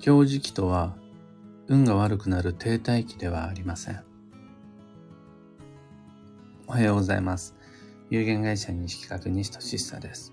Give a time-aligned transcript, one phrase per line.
[0.00, 0.96] 強磁気とは
[1.68, 4.02] 運が悪くなる停滞期ではありません。
[6.66, 7.54] おはようございます。
[8.08, 10.32] 有限会社西企画西俊久です。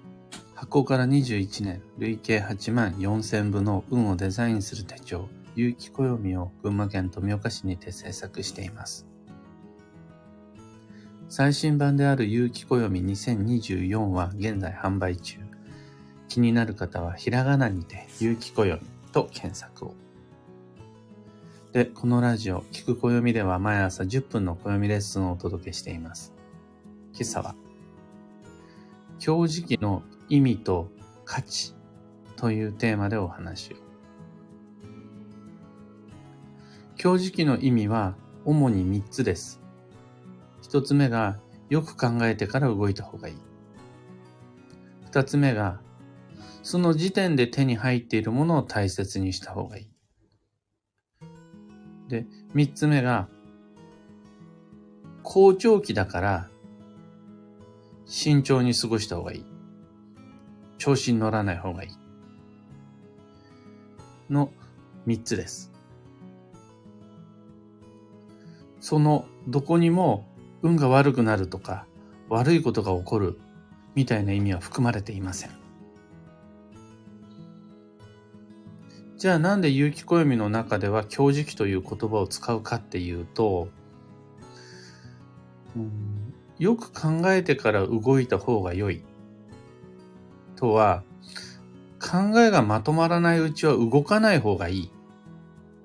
[0.55, 9.05] 発行から21年、累計8万4000部の運をデザインする手帳、有機暦を群馬県富岡市にて制作しています。
[11.27, 15.39] 最新版である有機暦2024は現在販売中。
[16.29, 18.79] 気になる方はひらがなにて有機暦
[19.17, 19.95] と検索を。
[21.73, 26.35] で、このラジオ、聞く暦では毎朝10分の暦レッスンをお届けしています。
[27.13, 27.55] 今朝は、
[29.17, 30.91] 強磁気の意味と
[31.25, 31.73] 価値
[32.35, 33.77] というテーマでお話を。
[36.95, 38.13] 強磁気の意味は
[38.45, 39.59] 主に3つです。
[40.61, 41.39] 1つ目が
[41.69, 43.35] よく考えてから動いた方がいい。
[45.09, 45.79] 2つ目が
[46.67, 49.89] その時点で手に入っているものを大切にした方がいい。
[52.09, 53.29] で、三つ目が、
[55.23, 56.49] 好調期だから、
[58.05, 59.45] 慎重に過ごした方がいい。
[60.77, 61.89] 調子に乗らない方がいい。
[64.29, 64.51] の
[65.05, 65.71] 三つです。
[68.81, 70.27] その、どこにも
[70.61, 71.85] 運が悪くなるとか、
[72.27, 73.39] 悪いことが起こる
[73.95, 75.56] みたいな意味は含まれていません。
[79.17, 83.69] じゃあなんで有機暦の中では強磁気という言葉を使うかっていうと、
[85.75, 89.03] うん、よく考えてから動いた方が良い。
[90.55, 91.03] とは、
[91.99, 94.91] 考えがまとまらないうちは動かない方がいい。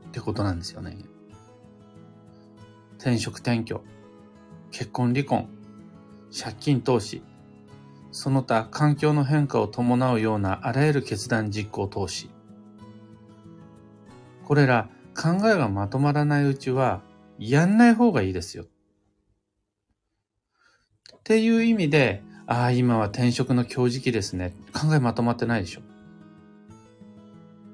[0.08, 0.98] ってことなんですよね。
[2.98, 3.80] 転職転居、
[4.70, 5.48] 結婚離婚、
[6.38, 7.22] 借金投資、
[8.10, 12.30] その他環境の変化を伴うようなあらゆる決断実行投資、
[14.44, 17.02] これら考えがまとまらないうちは、
[17.38, 18.64] やんない方がいいですよ。
[21.16, 24.54] っていう意味で、ああ、今は転職の強時期ですね。
[24.72, 25.80] 考えまとまってないでしょ。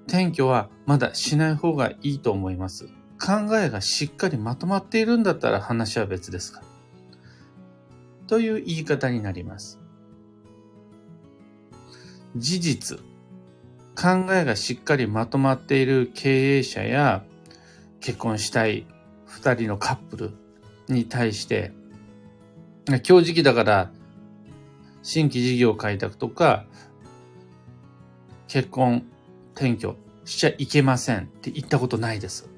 [0.06, 2.87] 転居はまだしない方がいいと思います。
[3.21, 6.62] 考えがしっかりまとまっているんだったら話は別ですか
[8.27, 9.79] という言い方になります。
[12.37, 13.00] 事実、
[14.01, 17.25] 考えがしっかりまとまっている経営者や
[18.01, 18.87] 結婚したい
[19.27, 20.31] 二人のカップル
[20.87, 21.73] に対して、
[22.87, 23.91] 今日時期だから
[25.03, 26.65] 新規事業開拓とか
[28.47, 29.05] 結婚
[29.57, 32.49] 転居しちゃいけませんって言ったことないです。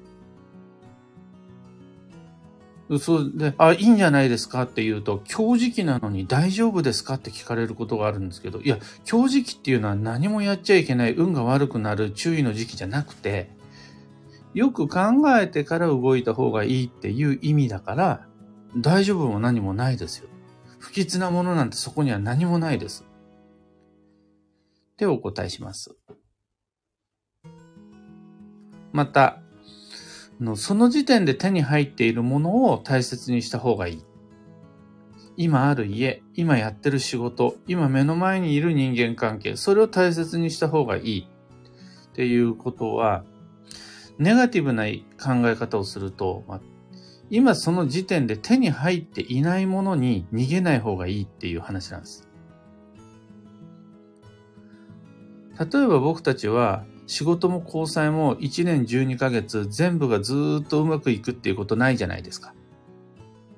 [2.99, 7.13] そうで、あ、いいんじゃないですかって言うと、強磁気なのに大丈夫ですか？
[7.13, 13.49] って聞かれることがあるんですけど、いや、強磁気っていうのは何もやっちゃいけない、運が悪くなる注意の時期じゃなくて、
[14.53, 14.99] よく考
[15.39, 18.27] えてから動いた方がいいっていう意味だから、
[18.75, 20.27] 大丈夫も何もないですよ。
[20.79, 23.05] 不吉なものなんてそこには何もないです。
[24.93, 25.95] ってお答えします。
[28.91, 29.39] また、
[30.55, 34.03] その時点で手に入っているものを大切にした方がいい。
[35.37, 41.27] 今ある家、今やってる仕事、今目の前にいる人間関係、それを大切にした方がいい
[42.11, 43.23] っていうことは、
[44.17, 44.85] ネガティブな
[45.19, 46.61] 考え方をすると、まあ、
[47.29, 52.27] 今その時点で手に入っていないものに逃げない方がいいっていう話なんです。
[55.57, 62.53] 例えば僕たちは仕事も交際も1年12ヶ月全部がずっとうまくいくっていうことないじゃないですか。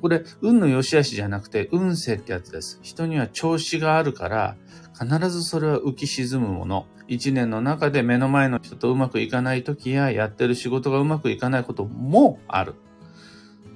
[0.02, 2.80] これ、運の良し悪しじゃなくて、運勢ってやつです。
[2.82, 4.58] 人には調子があるから、
[5.00, 6.88] 必ずそれは浮き沈むもの。
[7.08, 12.76] 一年の中で目の前の人とうまくいかない時や、やってる仕事がうまくいかないこともある。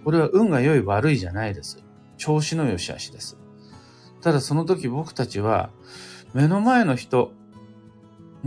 [0.03, 1.83] これは運が良い悪いじゃないです。
[2.17, 3.37] 調子の良し悪しです。
[4.21, 5.69] ただその時僕たちは、
[6.33, 7.31] 目の前の人、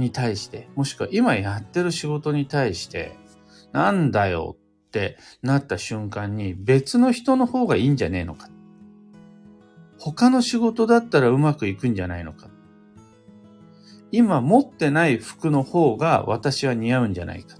[0.00, 3.16] に対して、もしくは今やってる仕事に対して、
[3.72, 8.48] なんだよってなった瞬間に別の人の方がいいんじゃねえのか。
[9.98, 12.48] 他の仕事だったらうまくいくんじゃないのか。
[14.10, 17.58] 今持ってない服の方が私は似合うんじゃないか。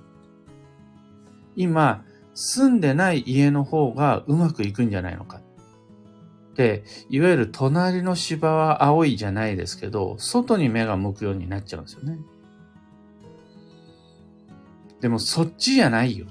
[1.55, 2.05] 今
[2.35, 5.41] 住んでない家の方がうまくいくんじゃないのか。
[6.55, 12.19] で、いわゆる隣の芝は青いじゃないですけど、外に目が向くようになっちゃうんですよね。
[15.01, 16.27] でもそっちじゃないよ。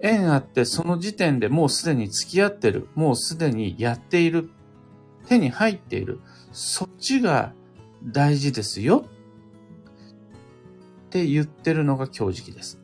[0.00, 2.88] 縁あってその時点でもうすでに付き合ってる。
[2.94, 4.50] もうすでにやっている。
[5.26, 6.20] 手に入っている。
[6.52, 7.52] そっちが
[8.04, 9.04] 大事ですよ。
[11.06, 12.80] って言ってるのが強磁気です。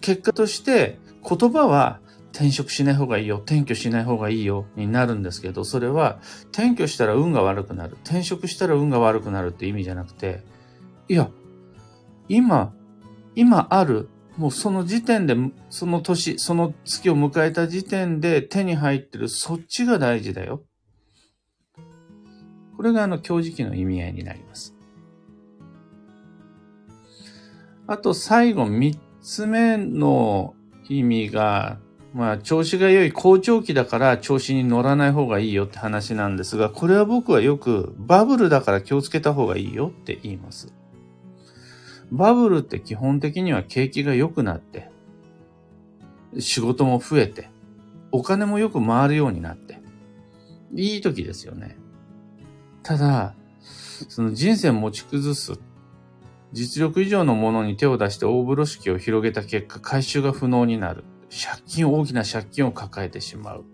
[0.00, 2.00] 結果として言葉は
[2.34, 6.18] 転職しない方がいいよ、転居しない方がいいよになるんですけど、それは
[6.50, 10.42] 転居したら運が悪くなる、転職したら運が悪くなるって意味じゃなくて、
[11.08, 11.30] いや、
[12.28, 12.74] 今、
[13.36, 15.36] 今ある、もうその時点で、
[15.70, 20.64] その年、その月を迎えた時点で手に入ってる、そっちが大事だよ。
[22.76, 24.74] これがあの、強磁気の意味合いになります。
[27.86, 30.56] あと最後三つ目の
[30.88, 31.78] 意味が、
[32.14, 40.72] まあ、調子が良い好調期だから調子に乗らない方がいいよって話なんですが、これは僕はよくバブルだから気をつけた方がいいよって言います。
[42.12, 44.90] バブルって基本的には景気が良くなって、
[46.38, 47.50] 仕事も増えて、
[48.12, 49.80] お金もよく回るようになって、
[50.72, 51.76] いい時ですよね。
[52.84, 53.34] ただ、
[54.08, 55.54] その人生持ち崩す、
[56.52, 61.02] 実力以上のものに手を出して大風呂敷を広げた結果、回収が不能になる。
[61.34, 63.64] 借金、大きな借金を抱えてしまう。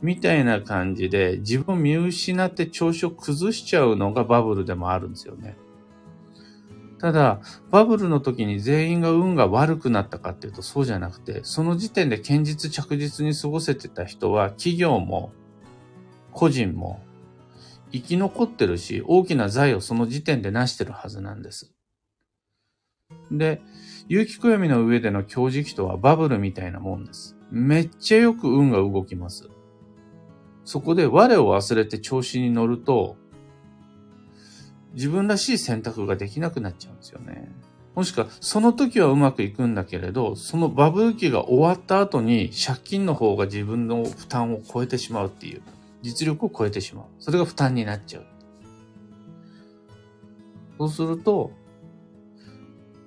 [0.00, 5.56] みたいな感じで自分を見失って調子を崩しちゃうのがバブルでもあるんですよね。
[6.98, 7.40] ただ、
[7.70, 15.32] バブルの時に全員が運が悪くなったかっていうとそうじゃなくて、その時点で堅実着実に過ごせてた人は企業も
[16.32, 17.00] 個人も
[17.92, 21.72] 生き残ってるし、大きな財をその時点で成してるはずなんです。
[23.30, 23.60] で、
[24.08, 27.36] 有機暦の上での強磁気とはバブルみたいなもんです。
[27.50, 29.48] めっちゃよく運が動きます。
[30.64, 33.16] そこで我を忘れて調子に乗ると、
[34.94, 37.52] 自分らしい選択ができなくなっちゃうんですよね。
[37.94, 45.62] もしくは、その時はうまくいくんだけれど、そのバブル期が終わった後に借金の方が自分の負担を超えてしまうっていう、
[46.00, 47.04] 実力を超えてしまう。
[47.18, 48.26] それが負担になっちゃう。
[50.78, 51.52] そうすると、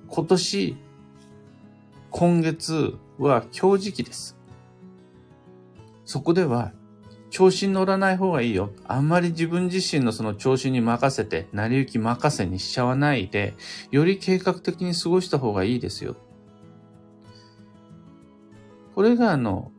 [0.07, 0.77] 今年
[2.11, 4.37] 今月は強時期です。
[6.03, 6.73] そこでは
[7.29, 8.71] 調子に乗らない方がいいよ。
[8.85, 13.55] あんまり自分自身のその調子に任せて、成り行き任せにしちゃわないで、
[13.91, 16.17] より計画的に過ごした方がいいですよ。
[18.93, 19.71] これがあの、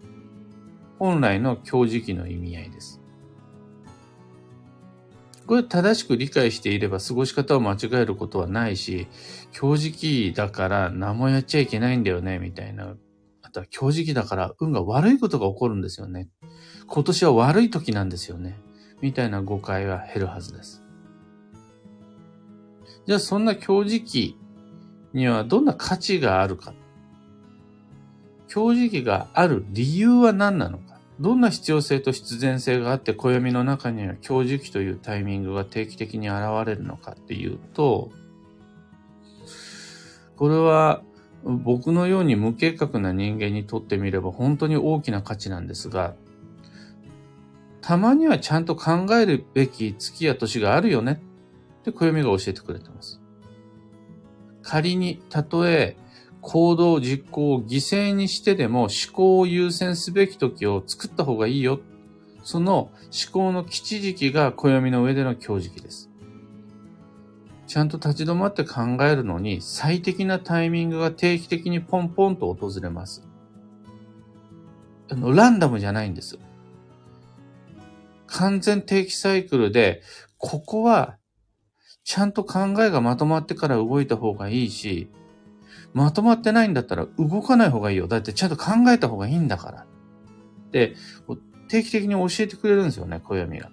[0.99, 3.02] 本来の強時期の意味合いです。
[5.47, 9.09] これ正しく理解していれば過ごし方を間違えることはないし、
[9.53, 12.95] 強磁気だから何もやっちゃいけないんだよね、みたいな。
[13.43, 16.29] あとは強磁気だから運が悪いことが起こるんですよね。
[16.87, 18.59] 今年は悪い時なんですよね。
[19.01, 20.83] みたいな誤解は減るはずです。
[23.07, 24.39] じゃあそんな強磁気
[25.13, 26.73] にはどんな価値があるか。
[28.49, 30.92] 強磁気がある理由は何なのか。
[31.21, 38.11] どんな必要性と必然性があって暦の中には強磁気というタイミングが定期的に現れるのかっていうと、
[40.37, 41.03] これは
[41.45, 46.15] 僕のように無計画な人間にとってみれば本当に大きな価値なんですが、
[47.81, 51.21] たまにはちゃんと考えるべき月や年があるよね
[51.81, 53.21] って暦が教えてくれてます。
[54.63, 55.97] 仮に、たとえ
[56.43, 61.81] 行動、実行を犠牲にしてでも思考を優先すべき時を作った方がいいよ。
[62.43, 62.93] その思
[63.33, 66.11] 考の基地時期が暦の上での強時期です。
[67.69, 73.27] ちゃんと立ち止まって考えるのに最適なタイミングが定期的にポンポンと訪れます。
[75.09, 76.39] あの、ランダムじゃないんです。
[78.27, 80.03] 完全定期サイクルで、
[80.39, 81.19] ここは
[82.03, 85.09] ちゃんと考えがまとまってから動いた方がいいし、
[85.95, 88.09] まとまってないんだったら動かない方がいいよ。
[88.09, 89.87] だってちゃんと考えた方がいいんだから。
[90.71, 90.95] で、
[91.69, 93.71] 定期的に教えてくれるんですよね、暦が。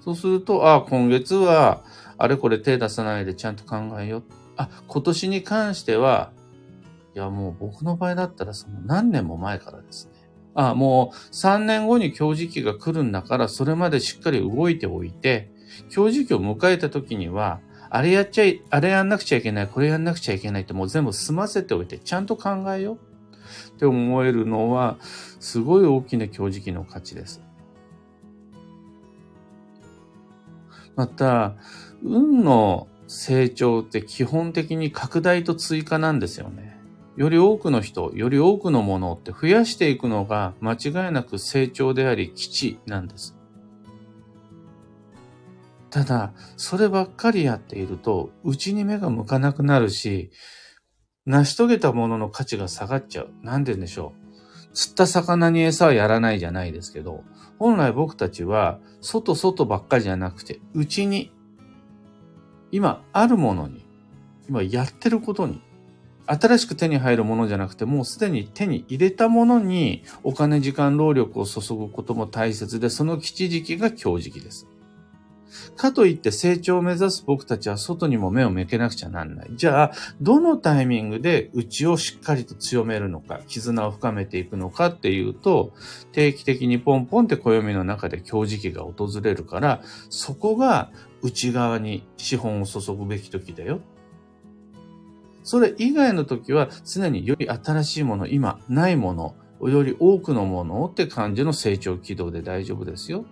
[0.00, 1.82] そうすると、ああ、今月は、
[2.18, 4.22] あれこれ手出さないでちゃんと考えよ。
[4.56, 6.32] あ、今年に関しては、
[7.14, 10.12] いやもう僕の場合だったらその何年も前からですね。
[10.54, 15.50] あ、もう3年後に強磁期が来るんだから、それまでしっかり動いておいて、
[15.90, 22.96] 強磁期を迎えた時には、あれやっちゃい、あれやんなくちゃいけない、これやんなくちゃいけないってもう全部済ませておいて、ちゃんと考えよう
[23.74, 24.96] って思えるのは、
[25.40, 27.42] すごい大きな強磁期の価値です。
[30.96, 31.54] また、
[32.02, 36.76] 運の成長って基本的に拡大と追加なんですよね。
[37.16, 43.36] より多くの人、より多くのものって増やしていくのが間違いなく成長であり基地なんです。
[45.90, 50.30] ただ、そればっかりやっていると、内に目が向かなくなるし、
[51.24, 53.30] 成し遂げたものの価値が下がっちゃう。
[53.42, 54.26] なんででしょう。
[54.74, 57.24] 釣った魚に餌はやらないじゃないですけど、
[57.58, 61.32] 本来僕たちは外外ばっかりじゃなくて、うちに、
[62.70, 63.86] 今あるものに、
[64.48, 65.62] 今やってることに、
[66.26, 74.66] 新しく手に入るものじゃなくて、もうすでに手に入れたものにお金、時間、労力を注ぐことも大切で、その基地時期が今日時期です。
[75.76, 79.50] かといって成長を目指す僕たちは外にも目を向けなくちゃなんない。
[79.54, 85.72] じゃあ、どのタイミングで内をしっかりと強めるのか、絆を深めていくのかっていうと、
[86.12, 90.90] 定期的にポンポンって暦の中で強時期が訪れるから、そこが
[91.22, 93.80] 内側に資本を注ぐべき時だよ。
[95.42, 103.24] それ以外の時は常により新しいもの、今ないもの、より多くのものって感じの成長軌道で大丈夫ですよ。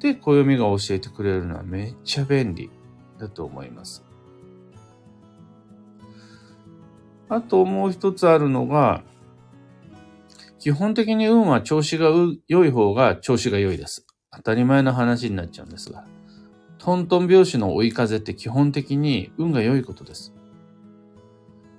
[0.00, 2.70] で、暦が教えてくれるのはめっちゃ便利
[3.18, 4.04] だと思います。
[7.28, 9.04] あともう一つあるのが、
[10.58, 12.10] 基本的に運は調子が
[12.48, 14.06] 良い方が調子が良いです。
[14.32, 16.04] 当たり前の話になっちゃうんですが。
[16.78, 20.34] トントン拍子の追い風って基本的に運が良いことです。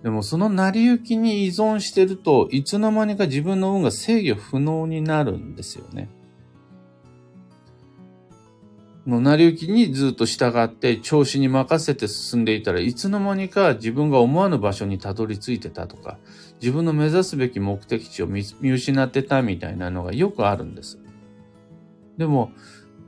[0.03, 6.09] でもその成り行きに依存してるといつの間にか自分の運が制御不能になるんですよね。
[9.07, 16.19] の成り行きにずっと従って調子に任せて進んでいたらいつの間にか自分が思わぬ場所にたどり着いてたとか
[16.61, 20.99] 自分の目指すべき目的地を見失ってたみたいなのがよくあるんです。
[22.17, 22.51] でも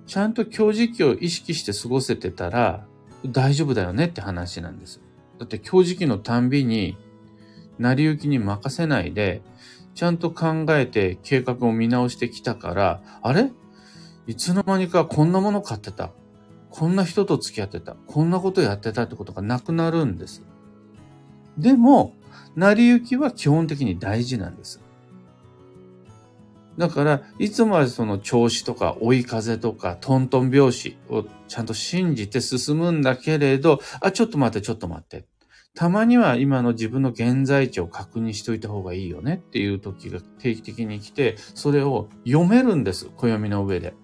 [0.07, 2.85] ちゃんと強磁気を意識して過ごせてたら
[3.25, 4.99] 大丈夫だよねって話なんです。
[5.37, 6.97] だって強磁気のたんびに
[7.77, 9.41] 成り行きに任せないで
[9.93, 13.51] ちゃんと考えて計画を見直してきたから、あれ？
[14.27, 16.11] いつの間にかこんなもの買ってた。
[16.69, 17.95] こんな人と付き合ってた。
[18.07, 20.43] こんなことやってたってことがなくなるんです。
[21.57, 22.13] でも、
[22.55, 24.81] 成り行きは基本的に大事なんです。
[26.77, 35.25] だから、いつもはその調子とか追い風とかトントン拍子をちゃんと信じて進むんだけれど、あ、ちょっと待って、ちょっと待って。
[35.75, 43.09] たまには今の自分の現在地を確認しといた方がいいよねっていう時が定期的に来て、それを読めるんです。
[43.17, 43.95] 暦の上で。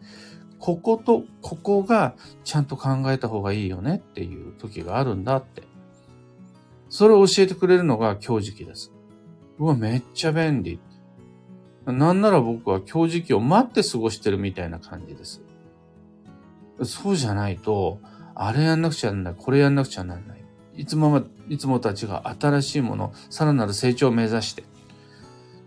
[0.58, 5.64] こことここがちゃんと考えた方がいいよねっていう時があるんだって。
[6.90, 8.92] それを教えてくれるのが今日時期です。
[9.60, 10.80] うわ、めっちゃ便利。
[11.86, 15.44] なんなら僕は今日時期を待って過ごしてるみたいな感じです。
[16.84, 18.00] そうじゃないと、
[18.34, 20.44] あれやんなくちゃなんない、これやんなくちゃなんない。
[20.76, 24.64] いつも、いつもたちが新しいもの、さらなる成長を目指して、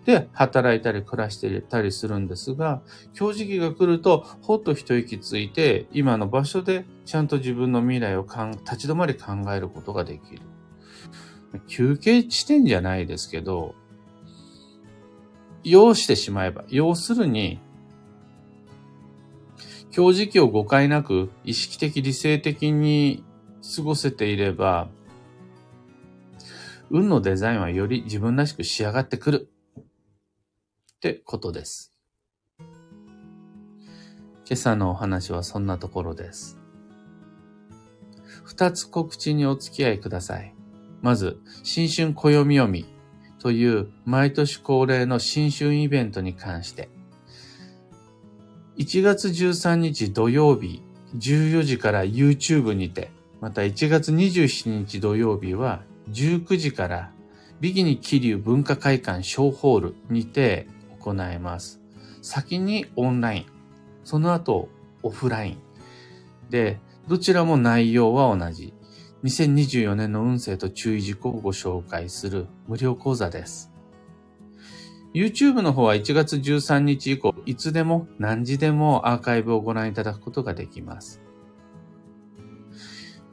[0.05, 2.81] で、働いたり暮らしていたりするんですが、
[3.19, 10.43] 今日時期が来ると、ほっと一息ついて、今の場所でちゃんと自分の未来をかん立ち止まり考えることができる。
[11.69, 13.75] 休憩地点じゃないですけど、
[15.63, 17.61] 要してしまえば、要するに、
[19.95, 23.23] 今日時期を誤解なく意識的理性的に
[23.77, 24.89] 過ごせていれば、
[26.95, 29.49] 運のデザインはより自分らしく仕上がってくる。
[29.79, 29.85] っ
[31.01, 31.95] てことです。
[32.59, 32.69] 今
[34.53, 36.59] 朝のお話はそんなところです。
[38.45, 40.55] 二つ告知にお付き合いください。
[41.01, 42.85] まず、新春暦読み
[43.39, 46.91] という毎年恒例の新春イベントに関して、
[48.77, 50.83] 1月13日土曜日
[51.17, 57.13] 14時から YouTube にて、また1月27日土曜日は19時から
[57.61, 60.67] ビギニ桐生文化会館小ホールにて
[61.01, 61.81] 行います。
[62.21, 63.47] 先にオンライン、
[64.05, 64.69] その後
[65.03, 65.59] オフライン。
[66.51, 68.75] で、どちらも内容は同じ。
[69.25, 73.71] 2024年の運勢と注意事項をご紹介する無料講座です。
[75.15, 81.22] YouTube の方は1月13日以降、いつでも何時でもアーカイブをご覧いただくことができます。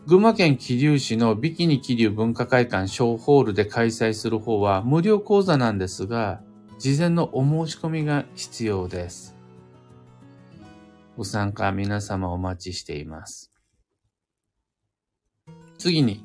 [0.07, 6.41] 群馬県桐生市のビキニ桐生文化会館小ホールで開催する方は無料講座なんですが、
[6.79, 9.35] 事前のお申し込みが必要です。
[11.17, 13.51] ご参加皆様お待ちしています。
[15.77, 16.23] 次に、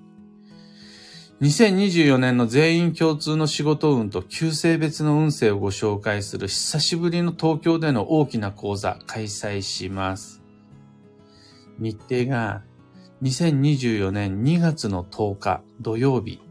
[1.42, 10.40] 2024年の全員共通の仕事運と旧性別の運勢をご紹介する久しぶりの東京での大きな講座開催します。
[11.78, 12.62] 日程が
[13.24, 16.42] 2024年2月の10日土曜日。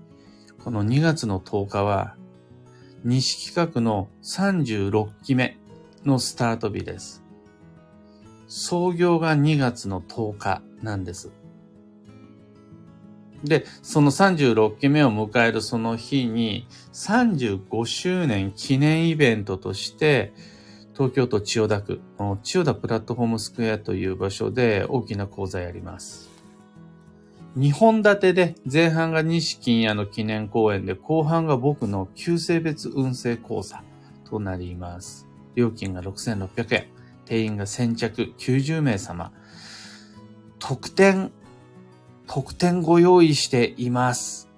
[0.64, 2.16] この2月の10日は
[3.04, 5.60] 西企画の36期目
[6.04, 7.24] のスタート日です。
[8.48, 11.30] 創業が2月の10日なんです。
[13.44, 20.34] で、その36期目を迎えるその日に、35周年記念イベントとして、
[20.96, 26.33] 東京都千代田区の千代田プラットフォームスクエアという場所で大きな講座やります。
[27.58, 33.84] 2本立てで前半が西金谷の記念公演で後半が僕の旧性別運勢講座
[34.28, 35.28] となります。
[35.56, 36.88] 料金が6600円。
[37.26, 39.32] 定員が先着90名様。
[40.58, 41.32] 特典、
[42.28, 44.50] 特典ご用意しています。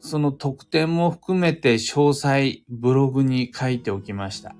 [0.00, 4.56] その特典も含めて詳細ブログに書いておきました。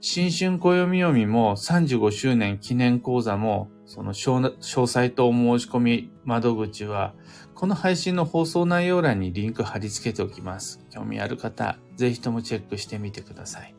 [0.00, 7.14] 新春暦読みも35周年記念講座もその詳細とお申し込み窓口は
[7.54, 10.84] この配信の放送内容欄にリンク貼り付けておきます。
[10.90, 13.74] 興味ある方、ぜひともチェックしてみてください。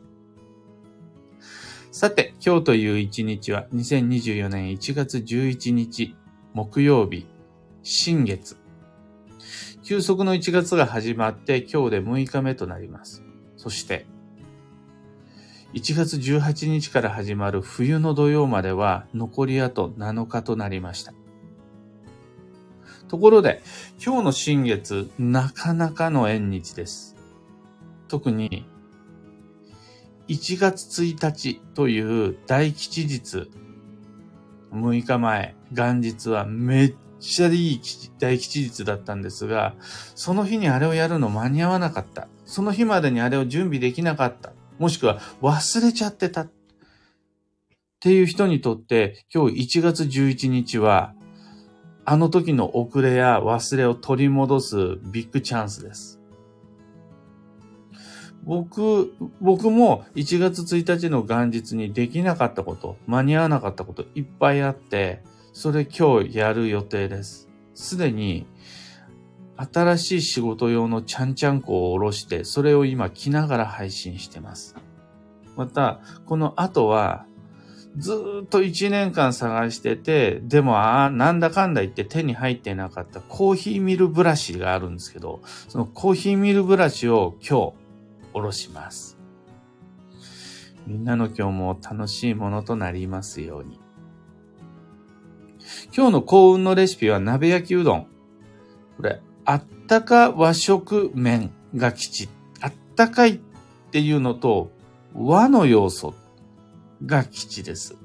[1.92, 6.16] さて、今日という一日は2024年1月11日
[6.54, 7.26] 木曜日、
[7.82, 8.56] 新月。
[9.84, 13.22] 休息の1月が始まって今日で6日目となります。
[13.56, 14.06] そして、
[15.74, 21.12] 1月18日から始まる冬の土曜までは残りあと7日となりました。
[23.08, 23.62] ところで、
[24.04, 27.16] 今日の新月、なかなかの縁日です。
[28.08, 28.66] 特に、
[30.28, 33.50] 1月1日という大吉日、
[34.72, 37.80] 6日前、元日はめっちゃいい
[38.18, 39.74] 大吉日だったんですが、
[40.14, 42.28] その日にあれをやるの間に合わなかった。
[42.46, 44.52] その日までにあれを準備できなかった。
[44.78, 46.50] もしくは忘れちゃってたっ
[48.00, 51.14] ていう人にとって今日1月11日は
[52.04, 56.18] あの時の遅れや忘れを取り戻すビッグチャンスです。
[58.44, 67.50] 僕、僕も1月1日の元日にできなかったこと、間に合わなかったこといっぱいあって、それ今日やる予定です。
[67.74, 68.46] すでに
[69.58, 74.76] 新しい仕事用のちゃんちゃんこを下ろして、それを今着ながら配信してます。
[75.56, 77.26] また、この後は、
[77.96, 87.88] ずっと1年間探してて、でも、ああ、なんだかんだ言って手に入ってなかったコーヒーミルブラシがあるんですけど、そのコーヒーミルブラシを今日、
[88.32, 89.18] 下ろします。
[90.86, 93.80] みんなの今日も楽しいものとなりますように。
[95.94, 98.06] 今日の幸運のレシピは鍋焼きうどん。
[98.96, 102.28] これ、あったか和食麺が吉。
[102.60, 103.40] あったかいっ
[103.90, 104.70] ていうのと
[105.14, 106.12] 和の要素
[107.06, 107.96] が吉です。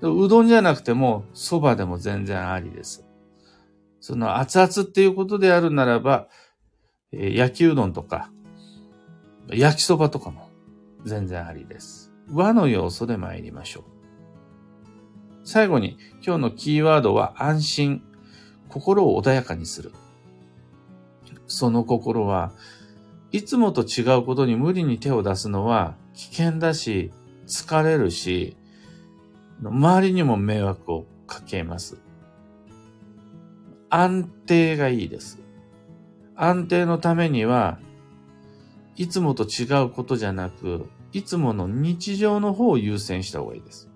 [0.00, 3.04] うどんじゃなくても蕎麦でも全然ありです。
[3.98, 6.28] その熱々っていうことであるならば、
[7.10, 8.30] え、焼きうどんとか
[9.48, 10.50] 焼きそばとかも
[11.04, 12.12] 全然ありです。
[12.30, 13.84] 和の要素で参りましょう。
[15.42, 18.04] 最後に今日のキーワードは安心。
[18.68, 19.92] 心を穏やかにする。
[21.54, 22.52] その心は、
[23.30, 27.12] いつもと違うことに無理に手を出すのは危険だし、
[27.46, 28.56] 疲れるし、
[29.62, 31.98] 周りにも迷惑をかけます。
[33.88, 35.40] 安定がいいです。
[36.34, 37.78] 安定のためには、
[38.96, 43.88] いつもと違うことじゃなく、いつもの日常の方を優先した方がいいです。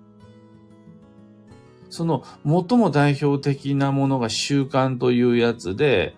[1.91, 6.15] その最も代表的なものが習慣というやつで、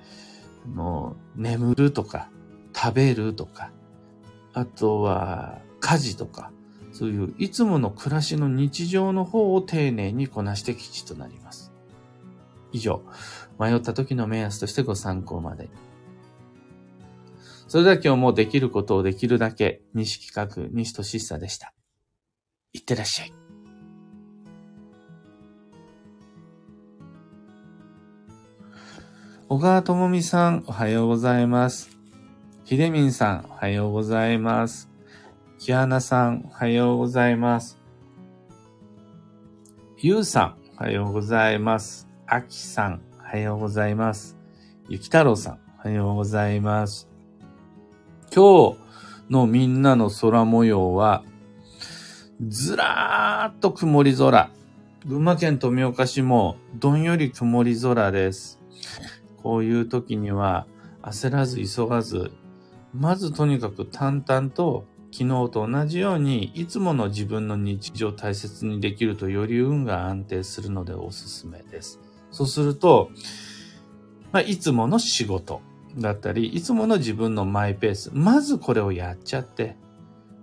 [0.74, 2.28] の眠るとか、
[2.76, 3.72] 食べるとか、
[4.52, 6.52] あとは家事とか、
[6.92, 11.72] そういういつもの暮らしの日常の方を丁寧にこなして吉となります。
[12.72, 13.02] 以上、
[13.58, 15.70] 迷った時の目安としてご参考まで。
[17.68, 21.72] それでは今日もできることをできるだけ、西企画、西俊久でした。
[22.72, 23.39] いってらっしゃい。
[29.52, 31.90] 小川智美さん、おはようございます。
[32.64, 34.88] ひでみんさん、おはようございます。
[35.58, 37.76] きはなさん、おはようございます。
[39.98, 42.06] ゆうさん、おはようございます。
[42.28, 44.36] あきさん、おはようございます。
[44.88, 47.08] ゆきたろうさん、おはようございます。
[48.32, 48.78] 今日
[49.30, 51.24] のみんなの空模様は、
[52.46, 54.48] ずらーっと曇り空。
[55.04, 58.60] 群馬県富岡市もどんより曇り空です。
[59.42, 60.66] こういう時には
[61.02, 62.30] 焦らず急がず、
[62.92, 72.00] まずとにかく淡々と昨日と同じようにいつもの自分の日常を大切にできるとより運が安定するのでおすすめです。
[72.30, 73.10] そうすると、
[74.32, 75.60] まあ、いつもの仕事
[75.98, 79.76] だったり、いつもの自分のマイペース、まずこれをやっちゃって、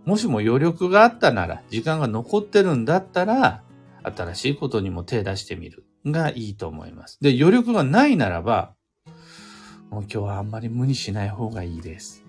[0.06, 3.64] もしも余力があったなら、時間が残ってるんだったら、
[4.04, 5.86] 新しいことにも手出してみる。
[6.12, 7.18] がいいと思います。
[7.22, 8.74] で、余力がないならば、
[9.90, 12.26] もう今日はあんまり無理しない方がいいです。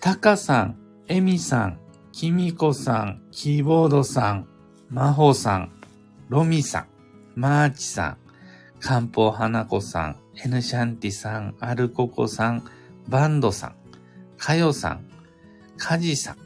[0.00, 0.76] タカさん、
[1.08, 1.80] エミさん、
[2.12, 4.48] キミコさん、キーボードさん、
[4.88, 5.72] マホさん、
[6.28, 6.86] ロミさん、
[7.34, 8.16] マーチさん、
[8.80, 12.64] カンポ花子さん、エヌシャンティさん、アルココさん、
[13.08, 13.74] バンドさん、
[14.38, 15.04] カヨさん、
[15.76, 16.36] カジさん。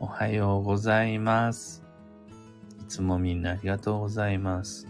[0.00, 1.82] おはようございます。
[2.80, 4.86] いつもみんなありがとうございます。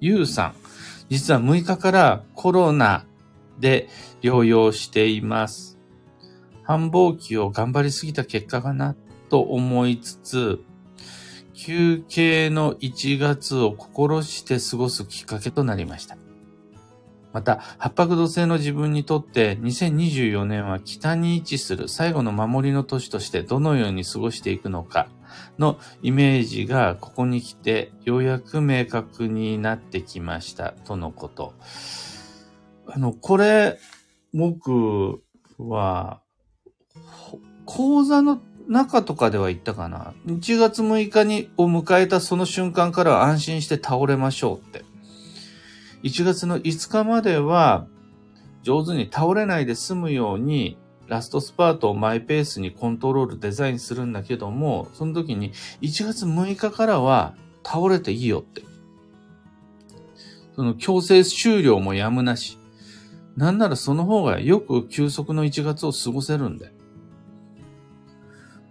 [0.00, 0.54] ゆうさん、
[1.10, 3.04] 実は6日からコロナ
[3.58, 3.88] で
[4.22, 5.76] 療養しています。
[6.62, 8.94] 繁忙期を頑張りすぎた結果かな
[9.28, 10.60] と思いつつ、
[11.52, 16.16] 休憩の1月を心して過ごすきっかけとなりました。
[17.32, 25.08] また、八白土星の自分にとって2024年は北に位置する最後の守りの年としてどのように過ごしていくのか
[25.58, 31.54] のイメージがここに来てようやく明確になってきましたとのこと。
[32.86, 33.78] あの、これ、
[34.32, 35.22] 僕
[35.58, 36.20] は、
[37.64, 40.14] 講座の中とかでは言ったかな。
[40.26, 44.84] 1月6日にを迎えたその瞬間から安心して倒れましょうって。
[46.02, 47.86] 1月の5日までは
[48.62, 50.78] 上手に倒れないで済むように
[51.10, 58.62] ラストスパートをマイペースにコントロールデザインするんだけども、その時に1月6日からは倒れていいよって。
[60.54, 62.58] その強制終了もやむなし。
[63.36, 66.72] なんならその方がよく休息の1月を過ごせるんで。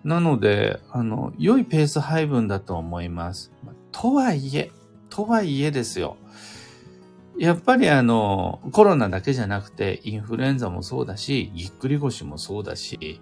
[0.06, 3.52] なので、あの、良いペース配分だと思います。
[3.92, 4.72] とはいえ、
[5.10, 6.16] とはいえですよ。
[7.40, 13.22] やっぱりあの、コロナだけじゃなくて、インフルエンザもそうだし、ぎっくり腰もそうだし、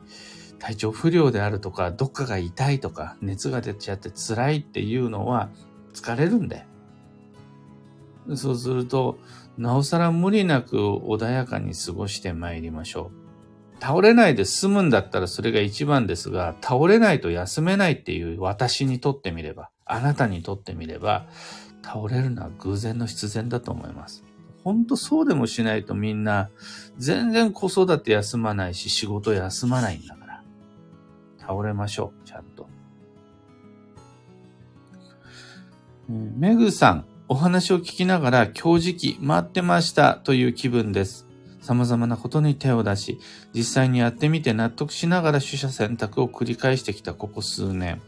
[0.58, 5.52] 体調不良であるとか、どっかが痛いとか、熱が出ちゃって辛いっていうのは
[5.94, 6.66] 疲れるんで。
[8.34, 9.20] そうすると、
[9.56, 13.28] なおさら無理なく穏やかに過ごして参りましょう。
[13.80, 21.28] 倒れないで済むんだったらそれが一番ですが、倒れないと休めないっていう私にとってみれば、あなたにとってみれば、
[21.88, 24.26] 倒れるのは偶然の必然だと思います。
[24.66, 26.50] ほんとそうでもしないとみんな
[26.98, 30.44] 全然子育て休まないし仕事休まないんだから。
[31.40, 32.68] 倒れましょう、ちゃんと。
[36.10, 41.26] メグさん、お話を聞きながら今日時期待ってましたという気分です。
[41.62, 43.20] 様々なことに手を出し、
[43.54, 48.02] 実際にやってみて納得しながら取捨選択を繰り返してきたここ数年。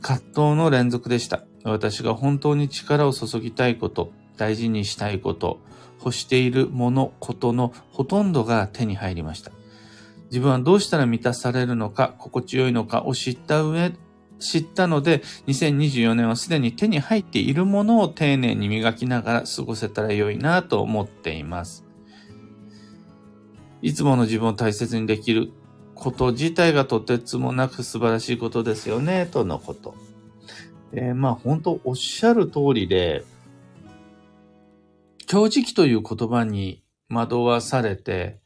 [0.00, 1.42] 葛藤の連続でした。
[1.64, 5.60] 私が本当に力を注ぎたいこと、大事にしたいこと、
[5.98, 9.50] 欲しているもの、ことのほとんどが手に入りました。
[10.30, 13.92] 自分はどうしたら満たされるのか、心地よいのかを知った上、
[14.38, 21.84] 知ったので、2024年はすでに手に入っているものを丁寧に磨きながら過ごせたら良いなと思っています。
[23.82, 25.52] いつもの自分を大切にできる
[25.94, 29.94] こと自体がとてつもなく素晴らしいことですよね、とのこと。
[30.92, 33.24] えー、まあ本当おっしゃる通りで、
[35.26, 38.38] 強磁気という言葉に惑わされて、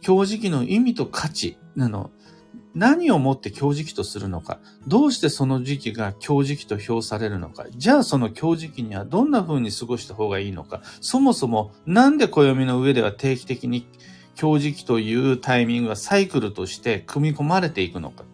[0.00, 2.10] 強磁気の意味と価値なの、
[2.74, 13.86] 何をもって強磁気とするのか、どうしてその時期が強磁気と評されるのか、じゃあその強磁気にはどんな風に過ごした方がいいのか、そもそもなんで暦の上では定期的に
[14.36, 18.24] 強磁気というタイミングがサイクルとして組み込まれていくのか。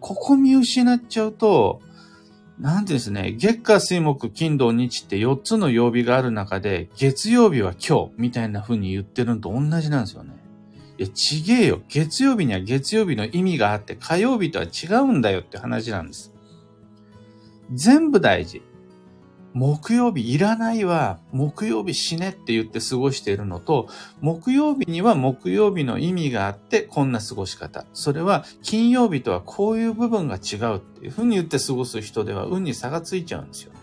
[0.00, 1.80] ここ見失っちゃうと、
[2.58, 10.34] なんてですね、月下水木金土日って4つの曜日がある中で、月曜日は今日みたいな風に言ってるのと同じなんですよね。
[10.98, 11.82] いや、ちげえよ。
[11.88, 16.32] 月曜日には月曜日の意味があって、火曜日とは違うんだよって話なんです。
[17.72, 18.62] 全部大事。
[19.54, 23.88] 木曜日いらないわ、木曜日死ねって言って過ごしているのと、
[24.20, 27.84] 木曜日には木曜日の意味があって、こんな過ごし方。
[27.92, 33.78] それは金曜日とはこういう部分が違うっていうふうに言って過ごす人では運に差がついちゃうんですよね。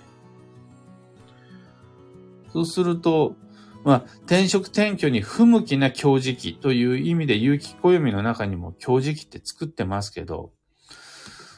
[2.51, 3.36] そうすると、
[3.84, 10.51] まあ、転職転居に不向きな強磁気という意味で有機暦の中にも強磁気って作ってますけど、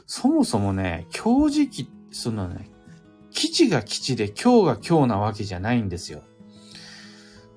[0.05, 2.69] そもそもね、強磁気、そのね、
[3.31, 6.21] 基地が基地で今日が今日なわけじゃないんですよ。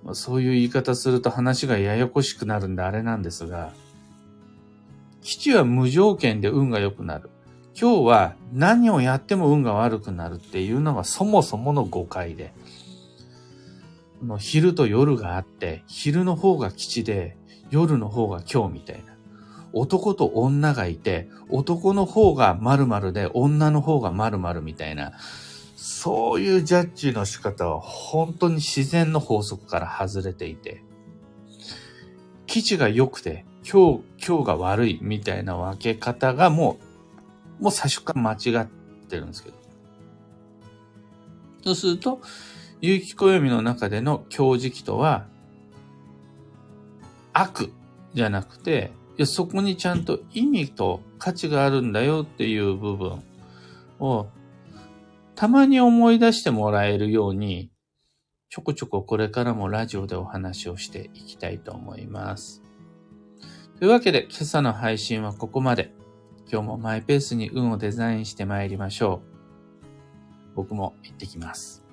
[0.03, 3.73] ま、そういう言い方すると話がややこしくなるんであれなんですが、
[5.23, 7.31] 基地は無条件で運が良くなる。
[7.79, 12.53] 今日は何をやっても運が悪くなるっていうのがそもそもの誤解で、
[14.23, 17.37] の昼と夜があって、昼の方が基地で、
[17.71, 19.15] 夜の方が今日みたいな。
[19.73, 25.13] 男と女がいて、男の方が〇〇で、女の方が〇〇みたいな。
[25.87, 30.83] そういうジャッジの仕方は本当に自然の法則から外れていて、
[32.47, 36.79] 記事が良くて、今日、今日が悪いみたいな分け方がも
[37.61, 38.67] う、もう最初から間違っ
[39.11, 39.57] てるんですけど。
[41.65, 42.23] そうすると、
[42.81, 45.27] 有機暦の中での強磁気とは、
[47.35, 47.71] 悪
[48.15, 53.23] じゃなくて、いやそこにちゃんと意味と価値があるんだよっていう部分
[54.01, 54.29] を
[55.35, 57.71] たまに思い出してもらえるように、
[58.49, 62.63] ちょこちょここれからもラジオでお話をしていきたいと思います。
[63.79, 65.93] というわけで今朝の配信はここまで。
[66.51, 69.23] 今日もマイペースに運をデザインして参りましょ
[70.53, 70.55] う。
[70.55, 71.84] 僕も行ってきます。